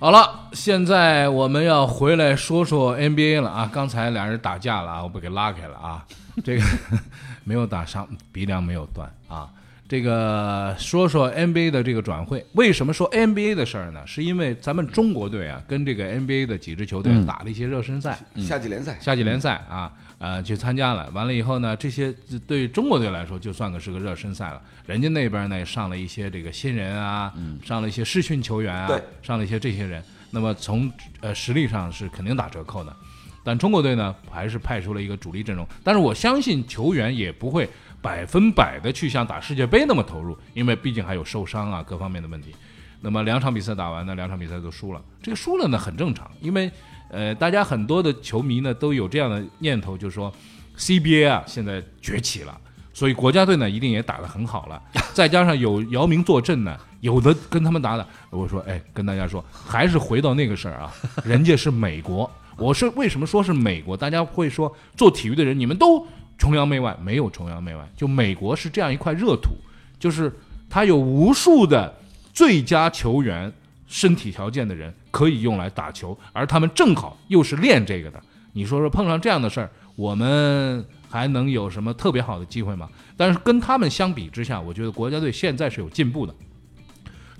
[0.00, 3.68] 好了，现在我们要回来说说 NBA 了啊！
[3.72, 6.04] 刚才俩人打架了啊，我不给拉开了啊。
[6.44, 6.62] 这个
[7.42, 9.48] 没有打伤，鼻梁没有断啊。
[9.88, 14.06] 这个说说 NBA 的这个转会，为什么说 NBA 的事儿呢？
[14.06, 21.08] 是因为咱们中国队啊，跟这个 NBA 的几支球队打了一些热身赛，夏季联赛，夏季联赛啊，呃，去参加了。
[21.14, 22.14] 完了以后呢，这些
[22.46, 24.60] 对中国队来说就算个是个热身赛了。
[24.84, 27.32] 人家那边呢也上了一些这个新人啊，
[27.64, 30.02] 上了一些试训球员啊，上了一些这些人。
[30.30, 32.94] 那么从呃实力上是肯定打折扣的。
[33.42, 35.66] 但中国队呢，还是派出了一个主力阵容。
[35.82, 37.66] 但是我相信球员也不会
[38.00, 42.54] 百分百的去像打世界杯那么投入，因为毕竟还有受伤啊各方面的问题。
[43.00, 45.00] 那么两场比赛打完呢，两场比赛都输了。
[45.22, 46.70] 这个输了呢很正常，因为
[47.10, 50.32] 呃大家很多的球迷呢都有这样的念头，就是说
[50.76, 52.58] CBA 啊现在崛起了。
[52.92, 54.82] 所以国家队呢一定也打得很好了，
[55.14, 60.92] 再加上有姚明坐镇呢，有的跟他们打打，我说哎，跟大家说，还是回到那个事儿啊，
[61.24, 63.96] 人家是美国，我是为什么说是美国？
[63.96, 66.04] 大家会说做体育的人你们都
[66.38, 69.50] 崇洋媚外，没有崇洋媚外，就美国是这样一块热土，
[69.98, 70.32] 就是
[70.70, 71.94] 他有无数的
[72.32, 73.52] 最佳球员、
[73.86, 78.22] 身体条件的人可以用来打球，而他们正好又是练这个的。
[78.52, 82.88] 你说说碰上这样的事儿，我们还能有什么特别好的机会吗？
[83.16, 86.34] 但是跟他们相比之下，我觉得国家队现在是有进步的。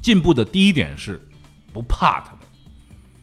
[0.01, 1.21] 进步的第一点是
[1.73, 2.41] 不怕他们，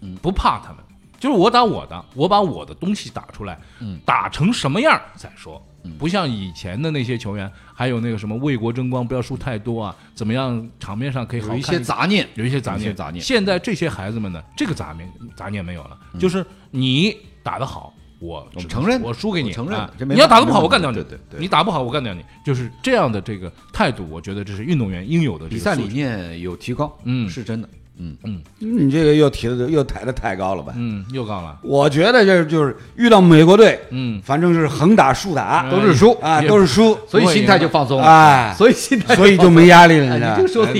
[0.02, 0.84] 嗯，不怕他们，
[1.26, 5.59] 就是我打我的，我把我的东西打出来，嗯，打成什么样再说。
[5.98, 10.70] 不像以前的那些球员，还有那个什么为国争光，不要输太多啊，怎么样？
[10.80, 20.96] 场面上可以好看有一些杂念，有一些杂念，杂念现在这些孩子们呢，这个杂念杂念没有了，就是你打得好，我我承认我输给你，承认啊你要打得不好，我干掉你。
[20.98, 25.84] 对对对你打不好，我干掉你，就是这样的这个态度，我觉得这是运动员应有的比赛理。
[25.88, 28.15] 念有提高，嗯是真的，嗯。
[28.23, 30.73] 嗯，你这个又提的又抬的太高了吧？
[30.75, 31.57] 嗯，又高了。
[31.61, 36.11] 我觉得这就是遇到美国队，嗯，反正是横打竖打，都是输。
[36.21, 40.79] 啊，都是输，所以心态就放松了，哎，所以心态所以就没压力了，哎你知道你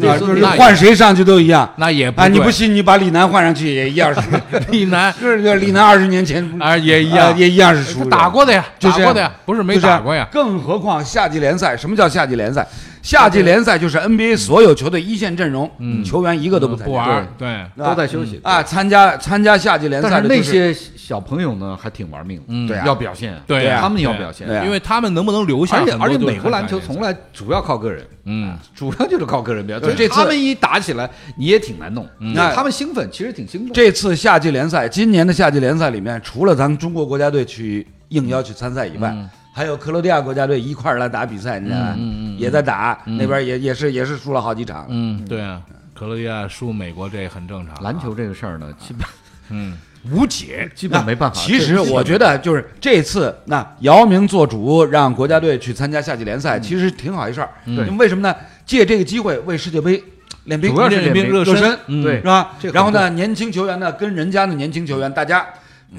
[0.00, 1.68] 这个说那也换谁上去都一样。
[1.76, 4.20] 那也不啊，你不信，你把李楠换上去也一样是，
[4.70, 5.12] 李楠。
[5.18, 10.26] 是就是李楠二十年前啊也一啊样，也一样是输，打过的呀，打过的呀，不是没打过呀。
[10.32, 12.66] 更何况夏季联赛，什么叫夏季联赛？
[13.06, 15.70] 夏季联赛就是 NBA 所有球队一线阵容，
[16.04, 18.40] 球员一个都不参加，不玩，对，都在休息。
[18.42, 22.66] 啊，参加参加夏季联赛但是那就是些小朋友呢，还挺玩命的，嗯。
[22.66, 22.84] 对啊。
[22.84, 23.80] 要表现，对啊。
[23.80, 24.48] 他们要表现。
[24.64, 28.58] 因为他们能不能留下而且而且美国篮球从来主要靠个人，嗯。
[28.74, 39.30] 主要就是靠个人表现，所以这次他们一打起来，你也挺难弄，那他们兴奋，其实挺兴奋，这次夏季联赛，今年的夏季联赛里面，除了咱们中国国家队去应邀去参赛以外，嗯。
[39.54, 41.96] 还有克罗地亚国家队一块儿来打比赛，你知道吧？
[42.36, 44.86] 也在打，那边也也是也是输了好几场。
[44.88, 45.60] 嗯，对啊，
[45.94, 47.80] 克罗地亚输美国这很正常啊。
[47.82, 49.06] 篮球这个事儿呢，基本
[49.50, 49.76] 嗯
[50.10, 51.36] 无解，基本没办法。
[51.36, 57.50] 其实我觉得就是这次，那姚明做主，让国家队去参加夏季联嗯赛，其实挺好一事儿。
[57.64, 58.34] 因为为什么呢？
[58.64, 60.02] 借这个机会为世界杯
[60.44, 65.46] 练兵，主要是练兵热身热身，嗯对是吧然后呢，年轻球员呢跟人家的年轻球员，大家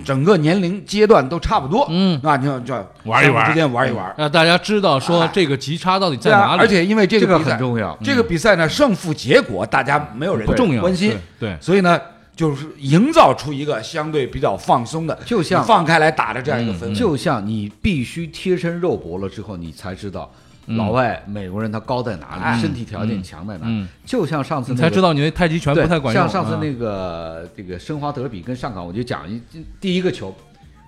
[0.03, 2.20] 整个年龄阶段都差不多，嗯。
[2.22, 3.48] 啊，你就就玩一玩。
[3.48, 4.14] 之间玩一玩。
[4.18, 5.30] 让大家知道说哎。
[5.34, 7.98] 这个级差到底在哪，里，而且因为这这个个比赛很重要。
[8.03, 12.00] 这个比赛呢胜负结果大家没有人不重要，关心，对，所以呢
[12.36, 16.94] 就是营造出一个相对比较放松的，就像放开来打的这样一个氛围。
[16.94, 20.31] 就像你必须贴身肉搏了之后，你才知道
[20.75, 22.59] 老外美国人他高在哪里，哎。
[22.59, 29.41] 身体条件强在哪就像上次你那个才知道你那太极拳对，不太管像上次那个这个申花德比跟上港，我就讲一
[29.79, 30.35] 第一个球，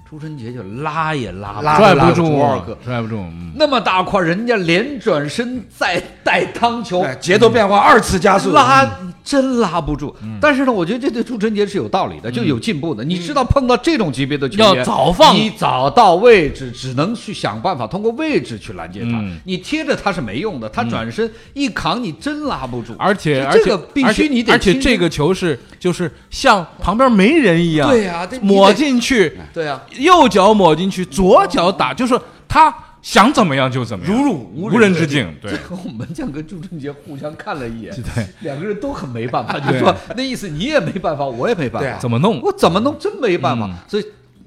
[0.10, 2.42] 朱晨杰就拉也拉不拉拽不住。
[2.84, 3.52] 拽不住，嗯。
[3.56, 8.90] 那么大块，人家连转身再带汤球，哎节奏变化二次加速，拉
[9.24, 10.16] 真拉不住。
[10.42, 13.04] 但是呢，我觉得这对朱晨杰是有道理的，就有进步的。
[13.04, 15.36] 你知道碰到这种级别的球员，要早放。
[15.36, 19.20] 你早到位置，只能去想办法通过位置去拦截他。
[19.20, 19.38] 嗯。
[19.46, 22.96] 你贴着他是没用的，他转身一扛，你真拉不住。
[22.98, 35.32] 而且而且这个必而且须你得而且这个球是就是像旁边没人一样，对呀这抹进去，对啊，右脚抹进去，左脚打，就是他想怎么样就怎么样，如入无人之境。
[35.42, 42.42] 对，和我们将跟朱晨杰互相看了一眼， 对，两个人都很没办法，就说那意思你也没办法，我也没办法，怎么弄？
[42.42, 42.98] 我怎么弄？
[42.98, 43.66] 真没办法。
[43.68, 44.06] 嗯，所以。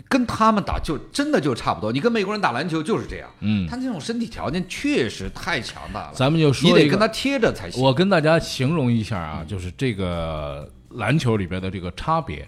[0.09, 3.67] 跟他们打就真的就差不多，你跟美国人打篮球就是这样，嗯。
[3.67, 7.83] 他那种身体条件确实太强大了，咱们就说你得跟他贴着才行。
[7.83, 12.47] 我跟大家形容一下啊，就是这个篮球里边的这个差别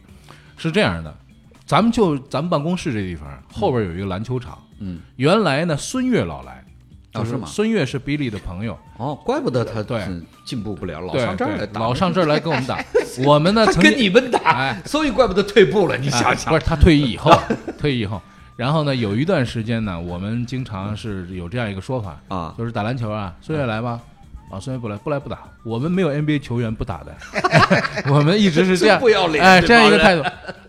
[0.59, 1.17] 是这样的，
[1.67, 6.65] 咱们就咱们办公室这地方后边有一个篮球场，嗯，原来呢孙悦老来，
[7.13, 10.03] 就是孙悦是比利的朋友，哦，怪不得他对。
[10.45, 12.79] 进步不了，老上这儿来打，老上这儿来跟我们打。
[13.25, 15.97] 我们呢，他跟你们打哎，所以怪不得退步了。
[15.97, 17.33] 你想哎想不，是他退役以后，
[17.81, 18.21] 退役以后，
[18.55, 23.99] 然后呢，有一段时间呢，我们经常是有这样一个说法，啊，就是打篮球啊，孙悦来吗？
[24.51, 25.39] 啊，孙悦不来，不来不打。
[25.65, 27.17] 我们没有 NBA 球员不打的，
[28.13, 30.23] 我们一直是这样不要脸哎，这这样一个态度。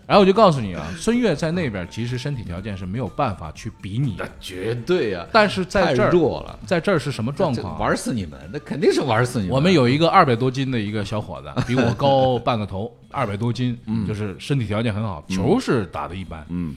[0.06, 7.74] 然后我就告诉你啊，孙悦在那边其实身体条件是没有办法去比拟的，绝对啊，但是在这儿，弱了，在这儿是什么状况？
[7.74, 7.80] 啊？
[7.80, 9.54] 玩死你们，那肯定是玩死你们。
[9.54, 13.76] 我们有一个二百多斤的一个小伙子，比我高半个头， 二百多斤，
[14.06, 16.46] 就是身体条件很好，球是打的一般。
[16.50, 16.76] 嗯，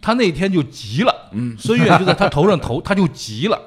[0.00, 3.60] 他那天就急了，嗯，孙悦就在他头上投， 他就急了，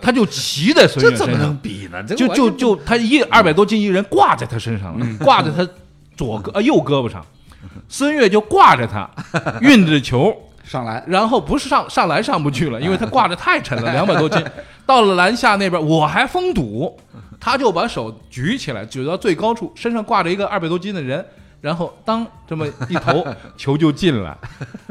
[0.00, 2.02] 他就骑在孙这怎么能比呢？
[2.04, 5.70] 就就就他一二百多斤一人挂在他身上了，挂在他
[6.16, 7.24] 左胳呃右胳膊上，
[7.88, 9.08] 孙悦就挂着他，
[9.60, 10.34] 运着球，
[10.64, 14.42] 上来然后不是上上篮上不去了，因为他挂着太沉了，两百多斤。
[14.86, 16.98] 到了篮下那边，我还封堵，
[17.38, 21.24] 他就把手举起来，举到最高处，身上挂着一个二百多斤的人，
[21.60, 23.24] 然后当这么一投，
[23.56, 24.36] 球就进了。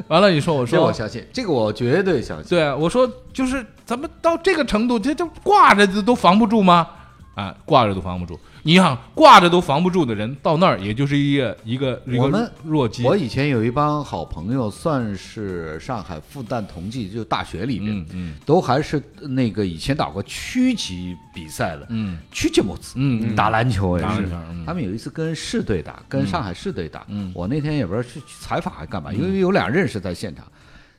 [0.07, 0.80] 完了，你说我说。
[0.80, 2.48] 这我相信，这个我绝对相信。
[2.48, 6.88] 对啊，我说就是咱们到这个程度，这这挂着都都防不住吗？
[7.36, 8.39] 啊，挂着都防不住。
[8.64, 13.04] 你想挂着都防不住的人，到那儿也就是一个一个一个我们弱鸡。
[13.04, 18.36] 我以前有一帮好朋友，算是上海复旦同济，就大学里面，嗯嗯。
[18.46, 22.18] 都还是那个以前打过区级比赛的，嗯。
[22.32, 23.00] 区级模子，
[23.36, 24.28] 打篮球也是。
[24.66, 27.32] 他们有一次跟市队打，跟上海市队打，嗯。
[27.34, 30.46] 我那天也不知道是去采访还干嘛，因为有俩认识在现场。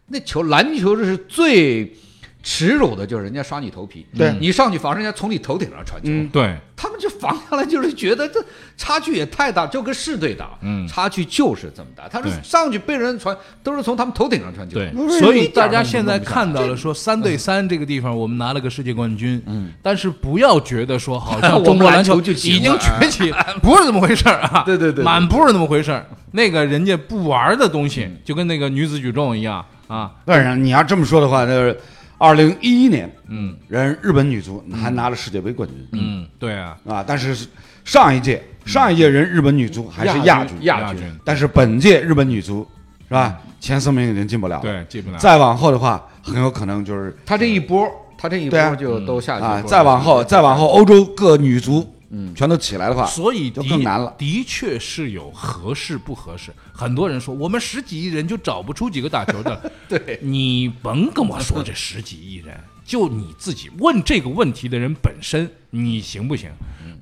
[0.06, 1.94] 那球篮球这是最
[2.42, 4.34] 耻辱的，就是人家刷你头皮，对。
[4.40, 6.28] 你上去防，人家从你头顶上传球，嗯。
[6.28, 8.42] 对，他们就防下来，就是觉得这
[8.76, 10.86] 差距也太大，就跟市队打，嗯。
[10.88, 12.08] 差距就是这么大。
[12.08, 14.78] 他说上去被人传，都是从他们头顶上传球。
[14.78, 23.32] 对，所以大家现在看到了说三对三这个地方我们拿了个世界冠军，嗯，但是不要觉得说好像 中国篮球我们篮球就已经崛起，
[23.62, 25.04] 不是这么回事儿啊， 对对对对。
[25.04, 26.06] 满不是那么回事儿。
[26.32, 31.76] 那个人家不玩的东西，就跟那个女子举重一样啊，当然，你要这么说的话，就是
[32.20, 33.56] 二零一一年，嗯。
[33.66, 35.88] 人日本女足还拿了世界杯冠军。
[35.92, 37.48] 嗯，对啊，啊，但是
[37.82, 41.00] 上一届上一届人日本女足还是亚军，亚军。
[41.00, 42.66] 军，但是本届日本女足
[43.08, 45.16] 是吧，前四名已经进不了了，对，进不了。
[45.18, 47.88] 再往后的话，很有可能就是他这一波，
[48.18, 49.62] 他这一波就都下去啊，了。
[49.62, 56.52] 再往后，再往后，欧洲各女足，嗯，全都起来的话，所以就更难了的确是有合适不合适。
[56.72, 66.50] 很多人说我们十几亿人就找不出几个打球的， 对，你甭跟我说这十几亿人，就你自己问这个问题的人本身，你行不行？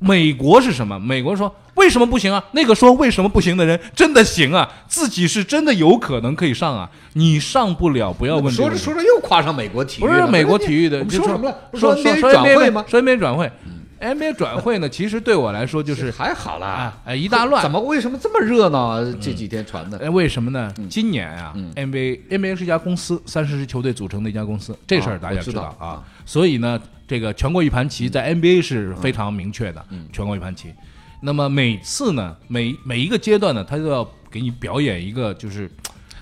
[0.00, 0.96] 美国是什么？
[1.00, 2.44] 美国说为什么不行啊？
[2.52, 4.68] 那个说为什么不行的人真的行啊？
[4.86, 6.88] 自己是真的有可能可以上啊？
[7.14, 8.52] 你上不了，不要问。
[8.52, 11.56] 说着说着又夸上美国体育了，不是美国体育的，说什么了？
[11.74, 12.84] 说说转会吗？
[12.86, 13.50] 说 NBA 转会
[14.00, 16.66] ，NBA 转会呢， 其实对我来说就是还好啦。
[16.66, 17.62] 啊，哎一大乱。
[17.62, 19.00] 怎么为什么这么热闹啊？
[19.20, 19.98] 这几天传的。
[19.98, 20.72] 哎，为什么呢？
[20.78, 20.88] 嗯。
[20.88, 25.86] 今年啊，NBA NBA 是一家公司，三十支球队组成的一家公司，这事儿大家知道道。
[25.86, 26.04] 啊。
[26.24, 30.08] 所以呢，这个全国一盘棋在 NBA 是非常明确的，嗯。
[30.12, 30.72] 全国一盘棋。
[31.20, 35.68] 那么每次呢，每每一个阶段呢，他都要给你表演一个，就是，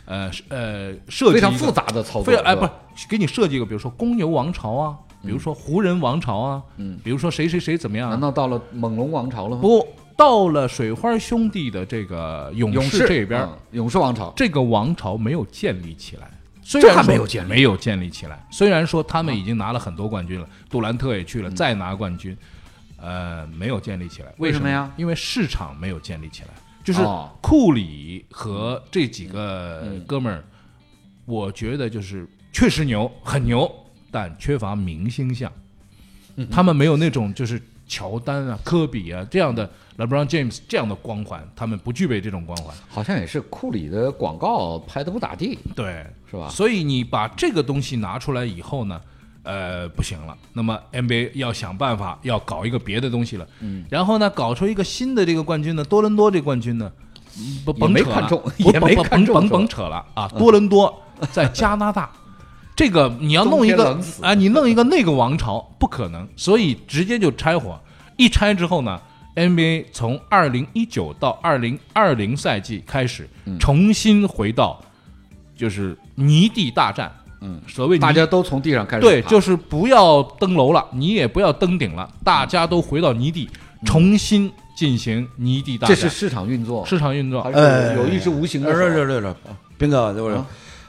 [0.06, 4.96] 呃呃，设计非常复杂的操作，非常哎，不是给你设计一个，比如说公牛王朝啊，
[5.26, 9.62] 比如说湖人王朝啊，嗯，比如说谁谁谁怎么样啊难，道到了猛龙王朝了吗？
[9.62, 9.86] 不
[10.16, 16.30] 到了水花兄弟的这个勇勇士士这边，嗯勇士王朝，这个王朝没有建立起来。
[16.62, 18.44] 虽然没有建立没有建立起来。
[18.50, 22.36] 虽然说他们已经拿了很多冠军了，杜兰特也去了，再拿冠军，
[22.96, 24.32] 呃，没有建立起来。
[24.38, 24.90] 为什么呀？
[24.96, 26.48] 因为市场没有建立起来。
[26.82, 30.42] 就是哦库里和这几个嗯哥们儿，
[31.24, 33.70] 我觉得就是确实牛，很牛，
[34.16, 35.52] 但缺乏明星相。
[36.36, 42.74] 嗯他们没有那种就是乔丹啊、科比啊这样的 LeBron James 这样的光环，他们不具备这种光环。
[42.88, 46.48] 好像也是库里的广告拍的不咋地，对，是吧？
[46.48, 48.98] 所以你把这个东西拿出来以后呢，
[49.42, 50.34] 呃，不行了。
[50.54, 56.90] 那么 NBA 要想办法要搞一个别的东西了，嗯，然后呢，搞出一个新的这个冠军呢，多伦多这冠军呢，
[57.38, 60.26] 嗯不没甭扯了看中也没看中甭甭甭扯了啊！
[60.28, 62.10] 多伦多在加拿大，
[62.76, 67.80] 这个你要弄一个啊，你弄一个那个王朝不可能，所以直接就拆伙。
[68.18, 69.00] 一拆之后呢
[69.34, 74.78] ，NBA 从二零一九到二零二零赛季开始，嗯重新回到
[75.56, 77.10] 就是泥地大战。
[77.40, 83.48] 嗯，所谓泥大家都从地上开始对，就是不要登楼了，你也不要登顶了，大家都回到泥地，
[83.84, 85.94] 重新进行泥地大战。
[85.94, 89.34] 这是市场运作，市场运作还，呃是有有一只无形的是手是是是，
[89.76, 90.46] 斌哥，就是啊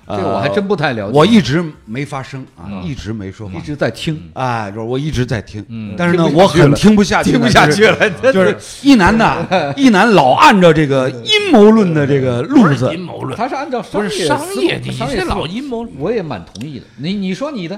[0.10, 1.18] 这个我还真不太了解。
[1.18, 3.62] 我一直没发声啊，嗯一直没说话一。
[3.62, 15.86] 直在听，哎，就是我一直在听，嗯但是呢，我很听不下去，听不下去了，就是一男的， 一男老按照这个阴谋论的这个路子阴，谋论，他是按照不是商业，你这商业老阴谋。
[15.98, 16.86] 我也蛮同意的。
[16.98, 17.78] 你你说你的，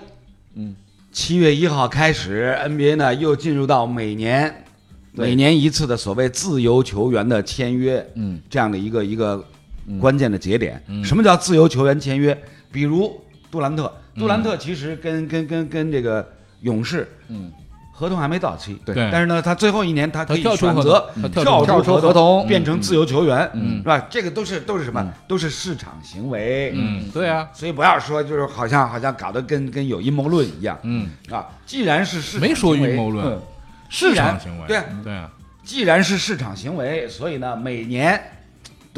[0.56, 0.76] 嗯
[1.12, 4.64] 七月一号开始，NBA 呢又进入到每年
[5.12, 9.44] 每年一次的所谓自由球员的签约，嗯，这样的一个一个
[9.98, 10.81] 关键的节点。
[11.03, 12.38] 什么叫自由球员签约？
[12.72, 13.19] 比如
[13.50, 16.27] 杜兰特，杜兰特其实跟跟跟跟这个
[16.62, 17.51] 勇士，嗯，
[17.91, 18.93] 合同还没到期，对。
[19.12, 23.77] 但是呢，他最后一年他可以选择同跳跳出合合同变成自由球员，嗯。
[23.77, 24.08] 是吧？
[24.10, 25.12] 这个都是都是什么？
[25.27, 26.72] 都是市场行为。
[26.75, 31.48] 嗯，对啊，所以不要说就是好像好像搞得跟跟有阴谋论一样嗯，啊！
[31.65, 33.25] 既然是市场没说阴谋论。
[33.25, 33.41] 嗯，
[33.89, 34.84] 市场行为，对啊。
[35.03, 35.31] 对啊，
[35.63, 38.22] 既然是市场行为，所以呢，每年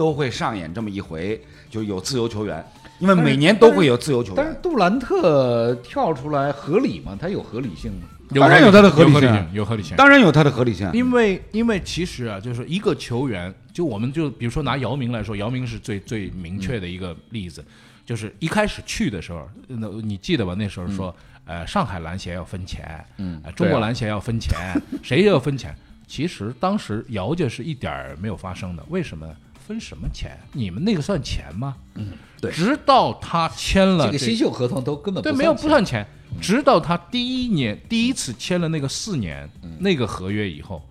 [0.02, 1.40] 都会上演这么一回，
[1.70, 2.66] 就有自由球员，
[2.98, 4.60] 因为每年都会有自由球员但是员。
[4.64, 7.16] 杜兰特跳出来合理吗？
[7.22, 8.08] 他有合理性吗？
[8.34, 9.96] 当然有他的合理性有合理性。
[9.96, 17.64] 当然有他的合理性，因为因为其实啊，就是一个球员，就我们就比如说拿姚明来说，姚明是最最明确的一个例子，
[18.04, 20.56] 就是一开始去的时候，那你记得吧？
[20.58, 21.16] 那时候说，
[21.46, 24.58] 呃，上海篮协要分钱，嗯呃中国篮协要分钱，
[25.04, 25.76] 谁要分钱？
[26.08, 29.28] 其实当时姚家是一点儿没有发生的，为什么？
[29.72, 30.38] 分什么钱？
[30.52, 31.76] 你们那个算钱吗？
[31.96, 32.10] 嗯，
[32.42, 32.52] 对。
[32.52, 36.06] 直到他签了这个新秀合同都根本对，没有不算钱。
[36.42, 39.78] 直到他第一年第一次签了那个四年嗯。
[39.80, 40.82] 那个合约以后，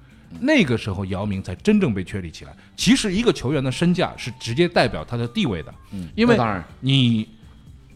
[0.40, 2.56] 那个时候姚明才真正被确立起来。
[2.76, 5.74] 其实一个球员的身价是直接代表他的地位的，
[6.16, 6.64] 因为当然。
[6.80, 7.28] 你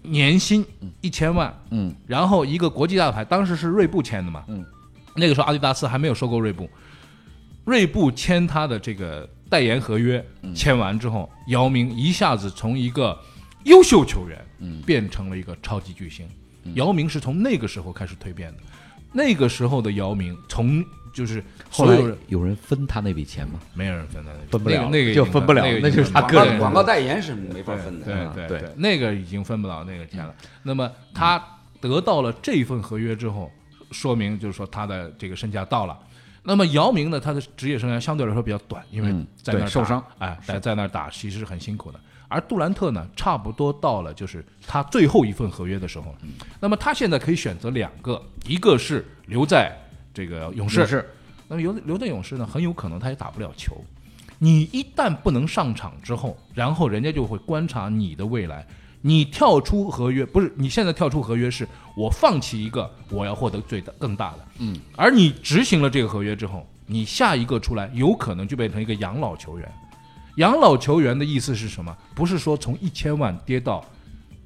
[0.03, 0.63] 年薪
[1.01, 4.63] 一千万，嗯，然后一个国际大牌，当时是锐步签的嘛，嗯，
[5.17, 6.69] 那个时候阿迪达斯还没有收购锐步，
[7.65, 13.17] 锐步签他的这个代言合约，嗯签完之后，姚明一下子从一个
[13.63, 16.27] 优秀球员，嗯变成了一个超级巨星。
[16.75, 18.59] 姚明是从那个时候开始蜕变的，
[19.13, 21.97] 那个时候的姚明，从就是后来
[22.27, 23.61] 有人分他那笔钱吗？
[23.75, 28.07] 没有人分的，分不了那个就分不了那就是他个人的广告代言是没法分的。
[28.35, 30.35] 对对对，那个已经分不了那个钱了。
[30.65, 31.41] 那么他
[31.81, 33.49] 得到了这份合约之后，
[33.93, 35.97] 说明就是说他的这个身价到了。
[36.47, 41.99] 那么姚明呢，他的职业生涯相对来说比较短，因为嗯在那受伤，哎，在在那儿打其实是很辛苦的。
[42.29, 46.19] 而杜兰特呢，差不多到了就是他最后一份合约的时候了。
[46.61, 49.75] 那么他现在可以选择两个，一个是留在
[50.13, 51.11] 这个勇士，是
[51.49, 53.83] 那么留留在勇士呢，很有可能他也打不了球。
[54.39, 58.67] 你一旦不能上场之后，然后人家就会观察你的未来。
[59.07, 64.39] 你跳出合约，不是你现在跳出合约，是我放弃一个，我要获得最大更大的。
[64.61, 69.71] 嗯，而你执行了这个合约之后，你下一个出来，有可能就变成一个养老球员。
[70.37, 71.95] 养老球员的意思是什么？
[72.15, 73.85] 不是说从一千万跌到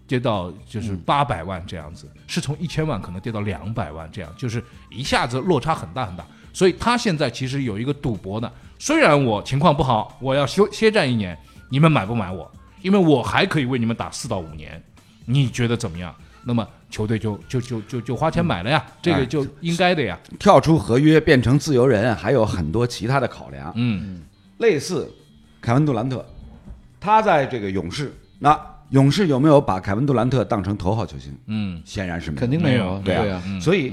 [0.08, 4.60] 跌到就是八百万这样子，是从一千万可能跌到两百万这样，就是
[4.90, 6.26] 一下子落差很大很大。
[6.52, 11.38] 所以他现在其实有一个赌博呢，虽然我情况不好，我要休歇战一年，
[11.70, 12.50] 你们买不买我？
[12.82, 14.82] 因为我还可以为你们打四到五年，
[15.26, 16.14] 你觉得怎么样？
[16.44, 20.18] 那么球队就就就就就花钱买了呀，这个就应该的呀。
[20.38, 24.22] 跳出合约变成自由人，还有很多其他的考量，嗯。
[24.58, 25.12] 类似
[25.60, 26.24] 凯文杜兰特，
[26.98, 28.58] 他在这个勇士，那
[28.90, 31.36] 勇士有没有把凯文杜兰特当成头号球星？
[31.46, 31.82] 嗯。
[31.84, 32.40] 显然是没有。
[32.40, 33.22] 肯定没有啊，对啊。
[33.22, 33.92] 对啊，嗯所以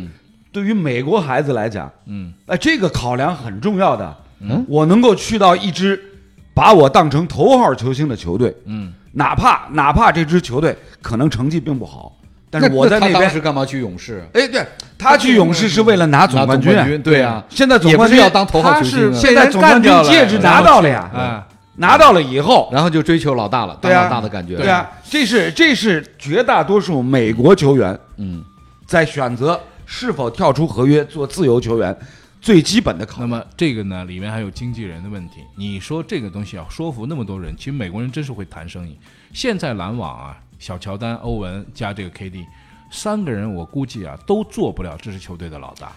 [0.51, 2.33] 对于美国孩子来讲，嗯。
[2.45, 4.17] 哎，这个考量很重要的。
[4.39, 6.14] 嗯，我能够去到一支
[6.55, 12.17] 把我当成头号球星的球队，嗯，哪怕哪怕这支球队可能成绩并不好，
[12.49, 14.25] 但是那我在他当边，时干嘛去勇士？
[14.33, 14.65] 哎，对
[14.97, 21.43] 他去勇士是为了拿总冠军，对啊，现在总冠军要当头号球星啊，现在总冠军戒指拿到了呀，嗯，
[21.75, 28.41] 拿到了以后，然后就追求老大了，当老大的感觉，对啊，这是这是绝大多数美国球员嗯，
[28.87, 31.95] 在选择是否跳出合约做自由球员
[32.45, 33.27] 最基本的考虑那。
[33.27, 35.37] 么这个呢，里面还有经纪人的问题。
[35.55, 38.95] 你说这个东西要说服那么多人，其实美国人真是会谈生意。
[39.33, 42.45] 现在篮网啊，小乔丹、欧文加这个 KD
[42.91, 45.91] 三个人，我估计啊都做不了这支球队的老大，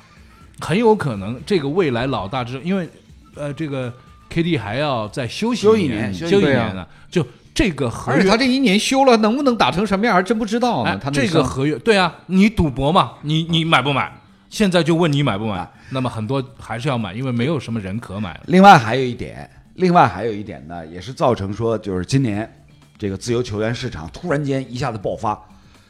[0.59, 2.89] 很有可能这个未来老大之，因为
[3.35, 3.93] 呃这个
[4.31, 10.93] KD 还要再休息一一年，休一年呢，就这个合而且约他这一年休了，能不能打成什么样还真不知道呢。
[10.93, 14.11] 哎他，这个合约，对啊，你赌博嘛，你你买不买？
[14.49, 15.69] 现在就问你买不买？
[15.91, 18.41] 那么很多还是要买，因为没有什么人可买了。
[18.47, 22.51] 另外还有一点，另外还有一点呢，也是造成说，就是今年
[22.97, 25.39] 这个自由球员市场突然间一下子爆发，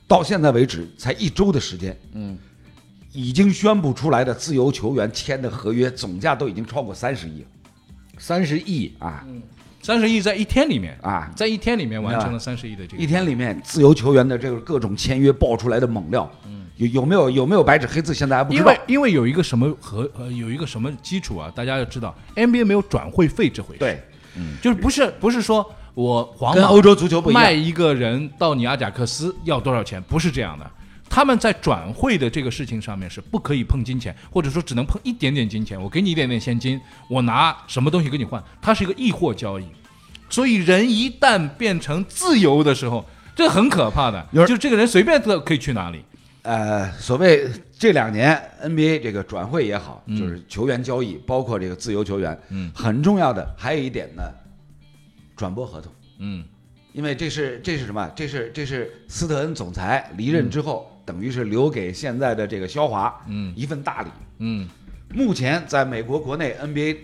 [0.07, 2.37] 到现在为止才一周的时间，嗯，
[3.13, 7.41] 已经宣布出来的自由球员签的合约总价都已经超过三十亿。
[7.41, 7.47] 了
[8.21, 9.25] 三十亿，啊！
[9.81, 11.31] 三十亿在一天里面啊。
[11.37, 13.03] 在一天里面完成了三十亿的这个。
[13.03, 16.29] 一天里面自由球员的这个各种签约爆出来的猛料，
[16.79, 18.15] 有有没有有没有白纸黑字？
[18.15, 18.81] 现在还不知道因为。
[18.87, 24.03] 因为有一个什么和呃有一个什么基础啊，大家要知道，NBA 没有转会费这回事，对，
[24.63, 30.69] 就是不是不是说我皇马跟欧洲足球不一样卖一个人到你阿贾克斯要多少钱，不是这样的。
[31.11, 35.81] 他们在转会的这个事情上面是不可以碰金钱，或者说只能碰一点点金钱。
[35.81, 38.43] 我给你一点点现金，我拿什么东西跟你换？
[38.61, 39.65] 它是一个易货交易。
[40.29, 43.05] 所以人一旦变成自由的时候，
[43.35, 46.05] 这很可怕的，就这个人随便都可以去哪里。
[46.43, 54.23] 呃，所谓这两年 NBA 这个转会也好，嗯就是球员交易，包括这个自由球员，嗯很重要的还有一点呢，
[55.37, 56.45] 转播合同，嗯
[56.93, 58.11] 因为这是这是什么？
[58.17, 64.09] 这是这是斯特恩总裁离任之后，等于是留给现在的这个肖华嗯一份大礼。
[64.39, 64.69] 嗯
[65.13, 66.97] 目前在美国国内 NBA，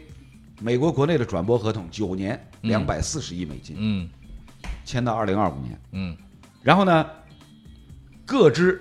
[0.60, 4.08] 美国国内的转播合同九年嗯两百四十亿美金，嗯
[4.84, 5.78] 签到二零二五年。
[5.92, 6.16] 嗯
[6.62, 7.06] 然后呢，
[8.24, 8.80] 各支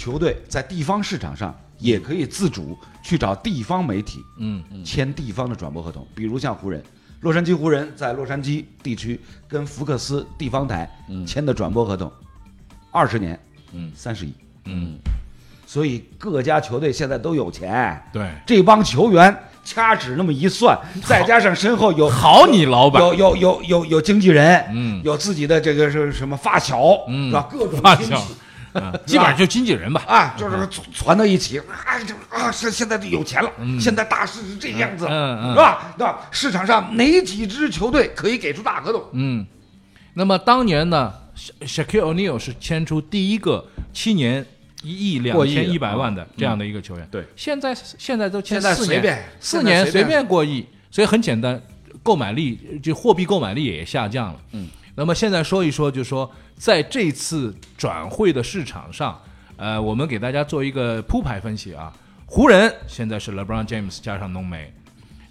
[0.00, 6.82] 球队在地方市场上也可以自主去找地方媒体嗯签地方的转播合同，比如像湖人，
[7.20, 10.90] 洛杉矶湖人在洛杉矶地区跟福克斯地方台
[11.26, 12.10] 签的转播合同，
[12.90, 13.38] 二十年，
[13.74, 13.92] 嗯。
[13.94, 14.32] 三十亿。
[14.64, 14.96] 嗯，
[15.66, 23.02] 所以各家球队现在都有钱，对，这帮球员掐指那么一算，再加上身后有好你老板。
[23.02, 25.02] 有有有有有经纪人，嗯。
[25.04, 27.28] 有自己的这个是什么发小，嗯。
[27.28, 27.46] 是吧？
[27.52, 28.26] 各种发小
[29.06, 30.02] 基本上就经纪人吧。
[30.06, 33.50] 啊，就是攒攒到一起啊，就啊，现现在就有钱了，
[33.80, 35.94] 现在大势是这样子，嗯嗯是吧？
[35.98, 36.28] 对吧？
[36.30, 39.04] 市场上哪几支球队可以给出大合同？
[39.12, 39.46] 嗯，
[40.14, 44.46] 那么当年呢，Sha-，Shaquille O'Neal 是签出第一个七年
[44.82, 47.06] 一亿两千一百万的这样的一个球员。
[47.10, 51.60] 对，现在现在都签四年，随便四年随便过亿，所以很简单，
[52.02, 54.40] 购买力就货币购买力也下降了。
[54.52, 59.18] 嗯，那么现在说一说，就说在这次转会的市场上，
[59.56, 61.90] 呃，我们给大家做一个铺排分析啊。
[62.26, 64.70] 湖人现在是 LeBron James 加上浓眉，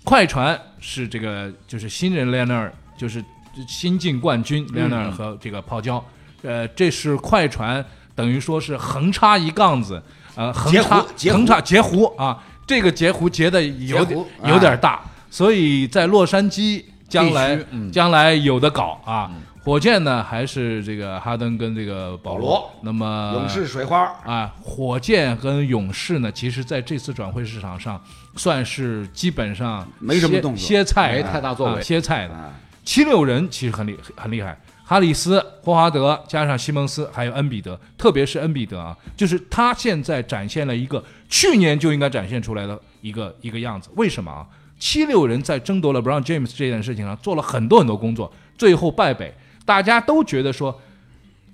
[0.04, 3.24] 快船是这个就是新人 Leonard，就是
[3.68, 6.04] 新晋冠军 Leonard 和这个泡椒，
[6.42, 10.02] 呃，这是快船等于说是横插一杠子，
[10.34, 17.60] 呃，横插横插截胡啊，这个截胡截的有点有点大，所以在洛杉矶将来
[17.94, 19.30] 将来有的搞啊。
[19.70, 22.72] 火箭呢还是这个哈登跟这个保保罗。
[22.82, 28.02] 那么勇士水花，啊，火箭跟勇士呢，其实在这次转会市场上
[28.36, 30.60] 算是基本上没什么动作。
[30.60, 31.80] 歇菜没太大作为。
[31.80, 32.34] 啊歇菜的。
[32.34, 32.52] 啊，
[32.84, 43.92] 七六人其实很厉很厉害，哈里斯、霍华德加上西蒙斯还有恩比德，特别是恩比德啊，就是他现在展现了一个去年就应该展现出来的一个一个样子。
[43.96, 44.48] 为什么啊？
[44.80, 49.32] 七六人在争夺了 Brown James 这件事情上做了很多很多工作，最后败北，
[49.70, 50.82] 大家都觉得说。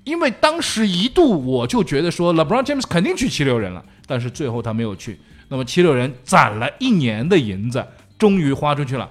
[0.05, 5.19] 因为当时一度我就觉得说，LeBron James 肯定去七六人了，但是最后他没有去。
[5.47, 7.83] 那么七六人攒了一年的银子，
[8.19, 9.09] 终于花出去了，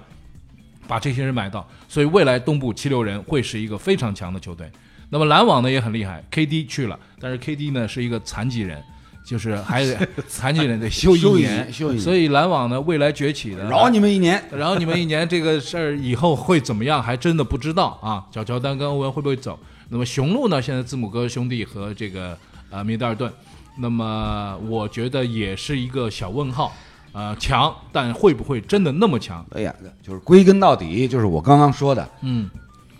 [0.87, 4.71] 把这些人买到，所以未来东部七六人会是一个非常强的球队。
[5.09, 8.81] 那么篮网呢也很厉害，KD 去了，但是 KD 呢是一个残疾人，
[9.25, 14.41] 就是还得 残疾人得休休一年年休一年所以篮网呢未来崛起的，饶你们一年。
[14.51, 18.23] 然后你们一年这个事儿以后会怎么样，还真的不知道啊。
[18.31, 19.59] 小乔丹跟欧文会不会走？
[19.89, 20.61] 那么雄鹿呢？
[20.61, 22.37] 现在字母哥兄弟和这个
[22.69, 23.31] 呃米德尔顿，
[23.79, 26.71] 那么我觉得也是一个小问号。
[27.11, 29.45] 呃，强，但会不会真的那么强？
[29.53, 32.49] 哎呀，就是归根到底，就是我刚刚说的，嗯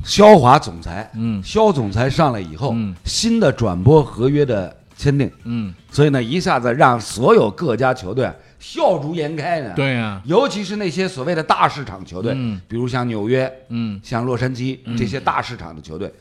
[0.05, 16.11] 肖华总裁，嗯肖总裁上来以后，嗯新的转播合约的签订，嗯，所以呢，一下子让所有各家球队笑逐颜开呢。，对呀、尤其是那些所谓的大市场球队，嗯比如像纽约、嗯，像洛杉矶这些大市场的球队，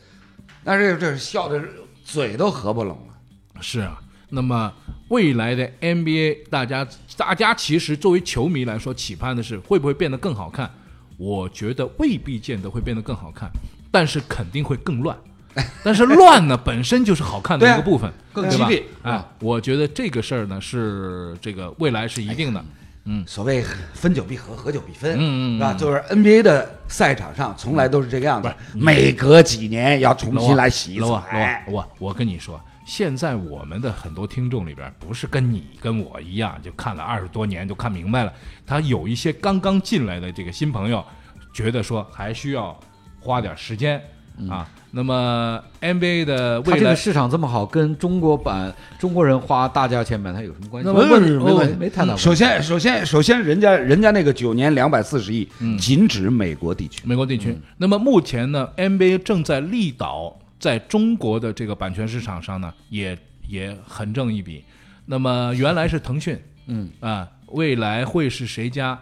[0.64, 1.62] 但是这笑的
[2.04, 3.60] 嘴都合不拢了。
[3.60, 4.00] 是啊。
[4.30, 4.72] 那么
[5.10, 6.84] 未来的 NBA，大家
[7.16, 10.68] 大家其实作为球迷来说，期盼的是会不会变得更好看？
[11.16, 13.48] 我觉得未必见得会变得更好看，
[13.92, 15.16] 但是肯定会更乱。
[15.84, 19.26] 但是乱呢，本身就是好看的一个部分，对吧更激烈啊！
[19.40, 22.64] 我觉得这个事儿呢是这个未来是一定的。
[23.06, 23.62] 嗯所谓
[23.92, 25.74] 分久必合，合久必分，嗯嗯嗯是吧？
[25.74, 31.04] 就是 NBA 的赛场上从来都是这个样子，每隔几年要重新来洗一次。
[31.04, 38.32] 我我跟你说，现在我们的很多听众里边，不是跟你跟我一样，就看了二十多年就看明白了。
[38.66, 41.04] 他有一些刚刚进来的这个新朋友，
[41.52, 42.74] 觉得说还需要
[43.20, 44.02] 花点时间
[44.48, 44.66] 啊。
[44.96, 50.88] 那么 NBA 的未来这个市场这么好，跟中国版中国人花大价钱买它有什么关系？
[50.88, 52.22] 没哦没没太大关系。
[52.22, 57.02] 首先，首先，首先，人家人家那个九年两百四十亿，嗯仅指美国地区。
[57.04, 57.58] 美国地区。
[57.76, 64.64] 那么目前呢，NBA 正在力导在中国的这个版权市场上呢，也也横挣一笔。
[65.06, 68.96] 那么原来是腾讯，嗯啊，未来会是谁家？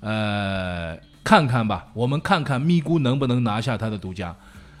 [0.00, 4.36] 呃，看看吧，我们看看咪咕能不能拿下它的独家。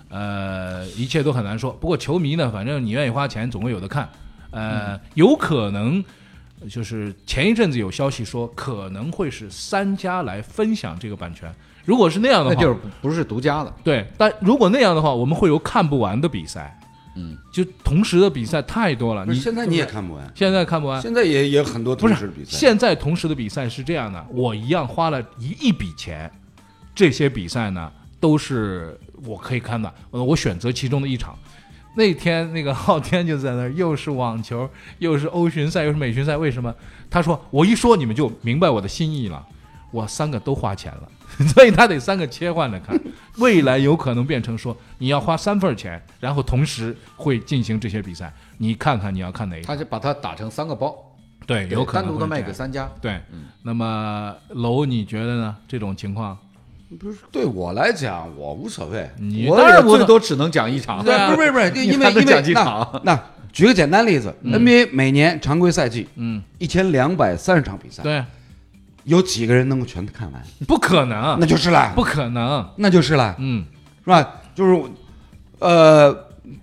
[0.08, 1.72] 呃，一切都很难说。
[1.72, 4.08] 不过球迷呢，反正你愿意花钱，总会有的看。
[4.50, 6.02] 呃，有可能
[6.68, 11.54] 就是前一阵子有消息说，可能会是三家来分享这个版权。
[11.84, 13.72] 如果是那样的话，那就是不不是独家的。
[13.84, 16.74] 对，但如果那样的话，我们会有看不完的比赛。
[17.16, 21.02] 嗯，就同时的比赛太多了，你现在你也看不完，现在看不完。
[21.02, 22.50] 现在也也很多同时比赛。
[22.56, 26.30] 现在同时的比赛是这样的，我一样花了一一笔钱，
[26.94, 27.90] 这些比赛呢
[28.20, 31.36] 都是我可以看的，呃我选择其中的一场。
[31.94, 36.72] 那天那个昊天就在那儿，又是网球，又是欧巡赛，又是美巡赛，为什么？
[37.10, 39.44] 他说我一说你们就明白我的心意了，
[39.90, 41.08] 我三个都花钱了，
[41.48, 42.96] 所以他得三个切换着看。
[43.38, 49.74] 未来有可能变成说你要花三份钱，然后同时会进行这些比赛，你看看你要看哪一场。
[49.74, 50.94] 他就把它打成三个包，
[51.46, 52.88] 对，有可能单独的卖给三家。
[53.00, 53.20] 对，
[53.62, 55.56] 那么楼你觉得呢？
[55.66, 56.36] 这种情况，
[56.96, 59.08] 不是对我来讲，我无所谓。
[59.18, 61.04] 你我当然最多只能讲一场。
[61.04, 63.20] 对啊不是不是不是， 因为因为那那
[63.52, 68.24] 举个简单例子，NBA 每年常规赛季嗯，一千两百三十场比赛，对，
[69.04, 70.42] 有几个人能够全看完？
[70.66, 73.64] 不可能那，就是了，不可能，那就是了，嗯
[74.04, 74.26] 是吧？
[74.54, 74.82] 就是
[75.58, 76.12] 呃，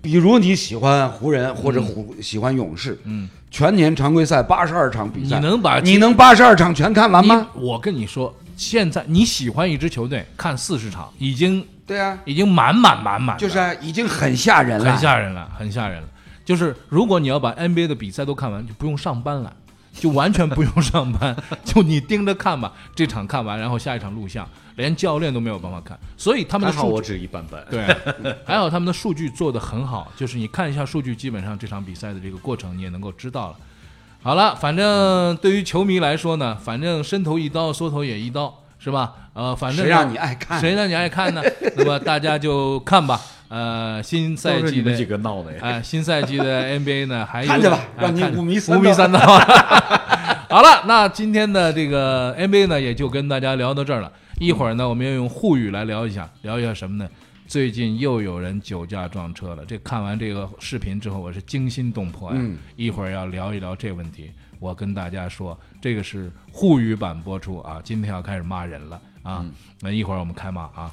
[0.00, 7.48] 比如你喜欢湖人或者湖喜欢勇士，嗯，全年常规赛八十二场比赛，你能把你能八十二场全看完吗？
[7.54, 16.08] 我跟你说，现在你喜欢一支球队，看四十场，已经对啊，已经满满满满，就是啊，已经很吓人了，很吓人了，很吓人了。
[16.44, 19.52] 就是如果你要把 NBA 的比赛都看完，就不用上班了，
[19.92, 27.64] 就完全不用上班， 就你盯着看吧，这场看完，然后下一场录像，连教练都没有办法看，所以他们还好我的数据只一般般。
[27.70, 27.84] 对，
[28.46, 33.56] 还好他们的数据做得很好，就是你看一下数据，基本上这场比赛的这个过程你也能够知道了。
[34.26, 39.12] 好了，反正对于球迷来说呢，反正伸头一刀，缩头也一刀，是吧？
[39.34, 40.58] 呃，反正谁让你爱看？
[40.60, 41.40] 谁让你爱看呢？
[41.78, 43.20] 那么大家就看吧。
[43.48, 45.58] 呃，新赛季的几个闹的呀。
[45.62, 49.20] 哎，新赛季的 NBA 呢，还有看着吧哎让你五迷三道五迷三道。
[50.50, 54.10] 好了，那今天的这个 NBA 呢，也就跟大家聊到这儿了。
[54.40, 57.08] 一会儿呢，我们要用沪语来聊一下，聊一下什么呢？
[57.46, 59.64] 最近又有人酒驾撞车了。
[59.64, 62.36] 这看完这个视频之后，我是惊心动魄呀。
[62.40, 64.30] 嗯一会儿要聊一聊这个问题。
[64.58, 69.46] 我跟大家说，这个是沪语版播出啊，今天要开始骂人了啊。
[69.80, 70.90] 那一会儿我们开骂啊。